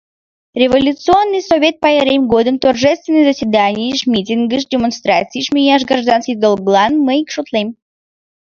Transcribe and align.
Революционный, 0.61 1.43
совет 1.49 1.75
пайрем 1.83 2.23
годым 2.33 2.55
торжественный 2.65 3.23
заседанийыш, 3.31 3.99
митингыш, 4.11 4.63
демонстрацийыш 4.73 5.47
мияш 5.55 5.81
гражданский 5.91 6.37
долглан 6.43 6.93
мый 7.07 7.19
шотлем. 7.33 7.67